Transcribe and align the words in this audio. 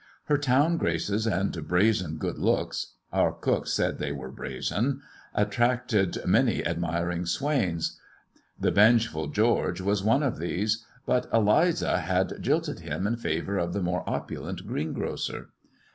Her 0.23 0.37
town 0.39 0.77
graces 0.77 1.27
and 1.27 1.67
brazen 1.67 2.17
good 2.17 2.39
looks— 2.39 2.95
our 3.13 3.31
cook 3.31 3.67
said 3.67 3.99
they 3.99 4.11
were 4.11 4.31
brazen— 4.31 5.01
attracted 5.45 6.19
many 6.25 6.65
admiring 6.65 7.27
swains. 7.27 7.99
The 8.59 8.71
vengeful 8.71 9.27
George 9.27 9.79
was 9.79 10.03
one 10.03 10.23
of 10.23 10.39
these, 10.39 10.83
but 11.05 11.27
Eliza 11.31 11.99
had 11.99 12.41
jilted 12.41 12.79
him 12.79 13.05
in 13.05 13.15
favour 13.17 13.59
of 13.59 13.73
the 13.73 13.81
more 13.83 14.03
opulent 14.09 14.65
greengrocer. 14.65 15.49